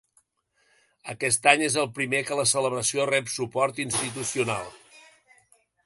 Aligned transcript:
Aquest 1.13 1.45
any 1.51 1.65
és 1.67 1.77
el 1.83 1.87
primer 1.99 2.21
que 2.29 2.39
la 2.41 2.47
celebració 2.55 3.07
rep 3.13 3.31
suport 3.35 3.85
institucional. 3.87 4.77